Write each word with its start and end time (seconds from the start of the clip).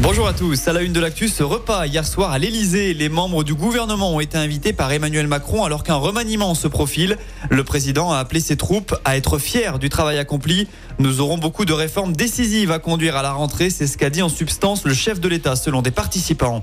Bonjour 0.00 0.28
à 0.28 0.32
tous. 0.32 0.68
À 0.68 0.72
la 0.72 0.82
une 0.82 0.92
de 0.92 1.00
l'actu, 1.00 1.26
ce 1.26 1.42
repas 1.42 1.84
hier 1.84 2.06
soir 2.06 2.30
à 2.30 2.38
l'Elysée. 2.38 2.94
Les 2.94 3.08
membres 3.08 3.42
du 3.42 3.54
gouvernement 3.54 4.14
ont 4.14 4.20
été 4.20 4.38
invités 4.38 4.72
par 4.72 4.92
Emmanuel 4.92 5.26
Macron 5.26 5.64
alors 5.64 5.82
qu'un 5.82 5.96
remaniement 5.96 6.54
se 6.54 6.68
profile. 6.68 7.18
Le 7.50 7.64
président 7.64 8.12
a 8.12 8.18
appelé 8.18 8.38
ses 8.38 8.56
troupes 8.56 8.94
à 9.04 9.16
être 9.16 9.38
fiers 9.38 9.72
du 9.80 9.88
travail 9.88 10.18
accompli. 10.18 10.68
Nous 11.00 11.20
aurons 11.20 11.36
beaucoup 11.36 11.64
de 11.64 11.72
réformes 11.72 12.12
décisives 12.12 12.70
à 12.70 12.78
conduire 12.78 13.16
à 13.16 13.22
la 13.22 13.32
rentrée. 13.32 13.70
C'est 13.70 13.88
ce 13.88 13.98
qu'a 13.98 14.08
dit 14.08 14.22
en 14.22 14.28
substance 14.28 14.84
le 14.84 14.94
chef 14.94 15.18
de 15.18 15.28
l'État 15.28 15.56
selon 15.56 15.82
des 15.82 15.90
participants. 15.90 16.62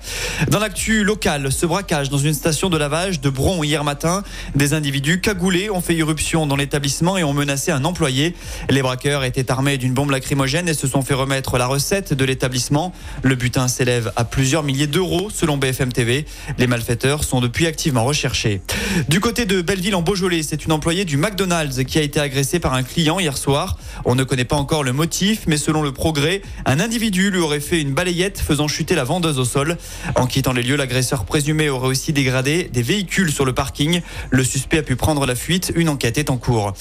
Dans 0.50 0.60
l'actu 0.60 1.04
locale, 1.04 1.52
ce 1.52 1.66
braquage 1.66 2.10
dans 2.10 2.18
une 2.18 2.34
station 2.34 2.70
de 2.70 2.78
lavage 2.78 3.20
de 3.20 3.30
Bron 3.30 3.64
hier 3.64 3.84
matin. 3.84 4.24
Des 4.56 4.74
individus 4.74 5.20
cagoulés 5.20 5.70
ont 5.70 5.82
fait 5.82 5.96
irruption 5.96 6.48
dans 6.48 6.56
l'établissement 6.56 7.18
et 7.18 7.26
ont 7.26 7.34
menacé 7.34 7.72
un 7.72 7.84
employé. 7.84 8.34
Les 8.70 8.82
braqueurs 8.82 9.26
étaient 9.26 9.52
armés 9.52 9.78
d'une 9.78 9.94
bombe 9.94 10.12
lacrymogène 10.12 10.70
et 10.70 10.74
se 10.74 10.88
sont 10.88 11.02
fait 11.02 11.14
remettre 11.14 11.58
la 11.58 11.68
recette 11.68 12.14
de 12.14 12.24
l'établissement. 12.24 12.94
Le 13.26 13.34
butin 13.34 13.68
s'élève 13.68 14.12
à 14.16 14.24
plusieurs 14.24 14.62
milliers 14.62 14.86
d'euros 14.86 15.32
selon 15.34 15.58
BFM 15.58 15.92
TV. 15.92 16.28
Les 16.60 16.68
malfaiteurs 16.68 17.24
sont 17.24 17.42
depuis 17.42 17.66
activement 17.66 18.06
recherchés. 18.06 18.62
Du 19.10 19.20
côté 19.20 19.48
de 19.48 19.64
Belleville 19.64 19.96
en 19.96 20.04
Beaujolais, 20.04 20.44
c'est 20.44 20.64
une 20.64 20.72
employée 20.72 21.06
du 21.06 21.18
McDonald's 21.18 21.84
qui 21.86 21.98
a 21.98 22.04
été 22.04 22.20
agressée 22.20 22.60
par 22.60 22.76
un 22.76 22.84
client 22.84 23.20
hier 23.20 23.36
soir. 23.36 23.80
On 24.06 24.14
ne 24.14 24.24
connaît 24.24 24.46
pas 24.46 24.58
encore 24.58 24.84
le 24.84 24.94
motif, 24.94 25.46
mais 25.48 25.58
selon 25.58 25.82
le 25.82 25.92
progrès, 25.92 26.44
un 26.66 26.80
individu 26.80 27.32
lui 27.32 27.40
aurait 27.40 27.62
fait 27.62 27.82
une 27.82 27.96
balayette 27.96 28.40
faisant 28.40 28.68
chuter 28.68 28.94
la 28.94 29.04
vendeuse 29.04 29.40
au 29.40 29.46
sol. 29.46 29.76
En 30.14 30.28
quittant 30.28 30.54
les 30.54 30.62
lieux, 30.62 30.76
l'agresseur 30.76 31.26
présumé 31.26 31.68
aurait 31.68 31.88
aussi 31.88 32.14
dégradé 32.14 32.70
des 32.72 32.84
véhicules 32.84 33.32
sur 33.32 33.44
le 33.44 33.54
parking. 33.54 34.02
Le 34.30 34.44
suspect 34.44 34.78
a 34.78 34.84
pu 34.84 34.96
prendre 34.96 35.26
la 35.26 35.34
fuite. 35.34 35.74
Une 35.76 35.90
enquête 35.90 36.20
est 36.20 36.30
en 36.30 36.38
cours. 36.38 36.74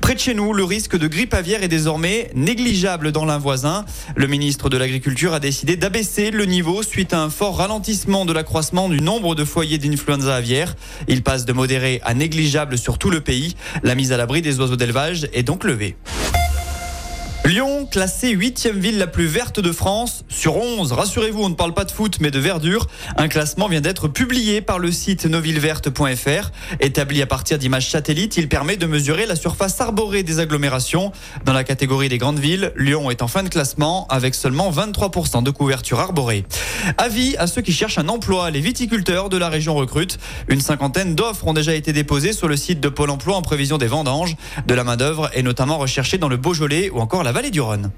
Près 0.00 0.14
de 0.14 0.20
chez 0.20 0.32
nous, 0.32 0.54
le 0.54 0.64
risque 0.64 0.96
de 0.96 1.08
grippe 1.08 1.34
aviaire 1.34 1.62
est 1.62 1.68
désormais 1.68 2.30
négligeable 2.34 3.12
dans 3.12 3.26
l'un 3.26 3.36
voisin. 3.36 3.84
Le 4.16 4.26
ministre 4.26 4.70
de 4.70 4.78
l'Agriculture 4.78 5.34
a 5.34 5.40
décidé 5.40 5.76
d'abaisser 5.90 6.30
le 6.30 6.44
niveau 6.44 6.84
suite 6.84 7.12
à 7.12 7.20
un 7.20 7.30
fort 7.30 7.56
ralentissement 7.56 8.24
de 8.24 8.32
l'accroissement 8.32 8.88
du 8.88 9.00
nombre 9.00 9.34
de 9.34 9.44
foyers 9.44 9.76
d'influenza 9.76 10.36
aviaire. 10.36 10.76
Il 11.08 11.24
passe 11.24 11.46
de 11.46 11.52
modéré 11.52 12.00
à 12.04 12.14
négligeable 12.14 12.78
sur 12.78 12.96
tout 12.96 13.10
le 13.10 13.20
pays. 13.20 13.56
La 13.82 13.96
mise 13.96 14.12
à 14.12 14.16
l'abri 14.16 14.40
des 14.40 14.60
oiseaux 14.60 14.76
d'élevage 14.76 15.28
est 15.32 15.42
donc 15.42 15.64
levée. 15.64 15.96
Lyon, 17.50 17.84
classée 17.84 18.36
8e 18.36 18.78
ville 18.78 18.98
la 18.98 19.08
plus 19.08 19.26
verte 19.26 19.58
de 19.58 19.72
France 19.72 20.24
sur 20.28 20.56
11. 20.56 20.92
Rassurez-vous, 20.92 21.42
on 21.42 21.48
ne 21.48 21.56
parle 21.56 21.74
pas 21.74 21.84
de 21.84 21.90
foot 21.90 22.18
mais 22.20 22.30
de 22.30 22.38
verdure. 22.38 22.86
Un 23.16 23.26
classement 23.26 23.66
vient 23.66 23.80
d'être 23.80 24.06
publié 24.06 24.60
par 24.60 24.78
le 24.78 24.92
site 24.92 25.26
novilleverte.fr. 25.26 26.52
Établi 26.78 27.20
à 27.22 27.26
partir 27.26 27.58
d'images 27.58 27.90
satellites, 27.90 28.36
il 28.36 28.48
permet 28.48 28.76
de 28.76 28.86
mesurer 28.86 29.26
la 29.26 29.34
surface 29.34 29.80
arborée 29.80 30.22
des 30.22 30.38
agglomérations. 30.38 31.10
Dans 31.44 31.52
la 31.52 31.64
catégorie 31.64 32.08
des 32.08 32.18
grandes 32.18 32.38
villes, 32.38 32.72
Lyon 32.76 33.10
est 33.10 33.20
en 33.20 33.26
fin 33.26 33.42
de 33.42 33.48
classement 33.48 34.06
avec 34.10 34.36
seulement 34.36 34.70
23% 34.70 35.42
de 35.42 35.50
couverture 35.50 35.98
arborée. 35.98 36.44
Avis 36.98 37.36
à 37.36 37.48
ceux 37.48 37.62
qui 37.62 37.72
cherchent 37.72 37.98
un 37.98 38.08
emploi, 38.08 38.52
les 38.52 38.60
viticulteurs 38.60 39.28
de 39.28 39.36
la 39.36 39.48
région 39.48 39.74
recrutent. 39.74 40.20
Une 40.46 40.60
cinquantaine 40.60 41.16
d'offres 41.16 41.48
ont 41.48 41.52
déjà 41.52 41.74
été 41.74 41.92
déposées 41.92 42.32
sur 42.32 42.46
le 42.46 42.56
site 42.56 42.78
de 42.78 42.88
Pôle 42.88 43.10
emploi 43.10 43.34
en 43.34 43.42
prévision 43.42 43.76
des 43.76 43.88
vendanges. 43.88 44.36
De 44.68 44.74
la 44.74 44.84
main-d'œuvre 44.84 45.30
est 45.34 45.42
notamment 45.42 45.78
recherchée 45.78 46.16
dans 46.16 46.28
le 46.28 46.36
Beaujolais 46.36 46.90
ou 46.90 47.00
encore 47.00 47.24
la 47.24 47.32
vallée 47.40 47.50
du 47.50 47.62
Rhône. 47.62 47.90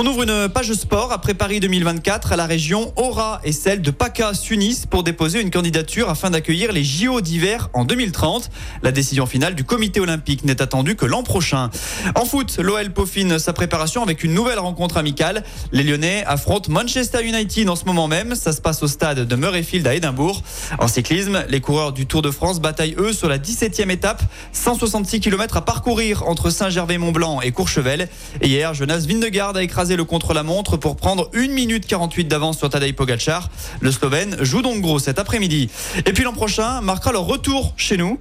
On 0.00 0.06
ouvre 0.06 0.22
une 0.22 0.48
page 0.48 0.72
sport 0.74 1.10
après 1.10 1.34
Paris 1.34 1.58
2024. 1.58 2.36
La 2.36 2.46
région 2.46 2.92
Aura 2.94 3.40
et 3.42 3.50
celle 3.50 3.82
de 3.82 3.90
PACA 3.90 4.32
s'unissent 4.32 4.86
pour 4.86 5.02
déposer 5.02 5.40
une 5.40 5.50
candidature 5.50 6.08
afin 6.08 6.30
d'accueillir 6.30 6.70
les 6.70 6.84
JO 6.84 7.20
d'hiver 7.20 7.68
en 7.72 7.84
2030. 7.84 8.48
La 8.84 8.92
décision 8.92 9.26
finale 9.26 9.56
du 9.56 9.64
comité 9.64 9.98
olympique 9.98 10.44
n'est 10.44 10.62
attendue 10.62 10.94
que 10.94 11.04
l'an 11.04 11.24
prochain. 11.24 11.70
En 12.14 12.26
foot, 12.26 12.58
l'OL 12.60 12.92
peaufine 12.92 13.40
sa 13.40 13.52
préparation 13.52 14.00
avec 14.04 14.22
une 14.22 14.34
nouvelle 14.34 14.60
rencontre 14.60 14.98
amicale. 14.98 15.42
Les 15.72 15.82
Lyonnais 15.82 16.22
affrontent 16.28 16.70
Manchester 16.70 17.24
United 17.24 17.68
en 17.68 17.74
ce 17.74 17.84
moment 17.84 18.06
même. 18.06 18.36
Ça 18.36 18.52
se 18.52 18.60
passe 18.60 18.84
au 18.84 18.86
stade 18.86 19.26
de 19.26 19.34
Murrayfield 19.34 19.84
à 19.84 19.96
Édimbourg. 19.96 20.44
En 20.78 20.86
cyclisme, 20.86 21.44
les 21.48 21.60
coureurs 21.60 21.90
du 21.90 22.06
Tour 22.06 22.22
de 22.22 22.30
France 22.30 22.60
bataillent 22.60 22.94
eux 22.98 23.12
sur 23.12 23.28
la 23.28 23.38
17e 23.38 23.90
étape. 23.90 24.22
166 24.52 25.18
km 25.18 25.56
à 25.56 25.64
parcourir 25.64 26.22
entre 26.28 26.50
Saint-Gervais-Mont-Blanc 26.50 27.40
et 27.40 27.50
Courchevel. 27.50 28.08
Hier, 28.44 28.74
Jonas 28.74 29.04
Vindegaard 29.08 29.56
a 29.56 29.62
écrasé 29.64 29.87
le 29.96 30.04
contre-la-montre 30.04 30.76
pour 30.76 30.96
prendre 30.96 31.30
1 31.34 31.48
minute 31.48 31.86
48 31.86 32.24
d'avance 32.24 32.58
sur 32.58 32.68
Tadej 32.68 32.94
Pogacar. 32.94 33.48
Le 33.80 33.92
Slovène 33.92 34.36
joue 34.40 34.62
donc 34.62 34.80
gros 34.80 34.98
cet 34.98 35.18
après-midi. 35.18 35.70
Et 36.06 36.12
puis 36.12 36.24
l'an 36.24 36.32
prochain 36.32 36.80
marquera 36.80 37.12
leur 37.12 37.24
retour 37.24 37.74
chez 37.76 37.96
nous. 37.96 38.18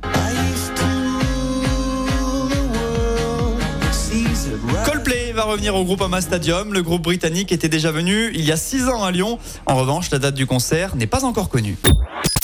Coldplay 4.86 5.32
va 5.34 5.44
revenir 5.44 5.76
au 5.76 5.84
groupe 5.84 6.02
Ama 6.02 6.22
Stadium. 6.22 6.74
Le 6.74 6.82
groupe 6.82 7.04
britannique 7.04 7.52
était 7.52 7.70
déjà 7.70 7.92
venu 7.92 8.32
il 8.34 8.46
y 8.46 8.52
a 8.52 8.58
6 8.58 8.88
ans 8.90 9.04
à 9.04 9.12
Lyon. 9.12 9.40
En 9.66 9.76
revanche, 9.76 10.10
la 10.12 10.20
date 10.20 10.36
du 10.36 10.46
concert 10.46 10.96
n'est 10.96 11.08
pas 11.08 11.26
encore 11.26 11.50
connue. 11.50 11.78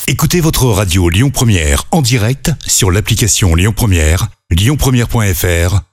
Écoutez 0.07 0.41
votre 0.41 0.65
radio 0.65 1.09
Lyon 1.09 1.29
Première 1.29 1.85
en 1.91 2.01
direct 2.01 2.51
sur 2.67 2.91
l'application 2.91 3.55
Lyon 3.55 3.73
Première, 3.73 4.27
lyonpremière.fr 4.51 5.92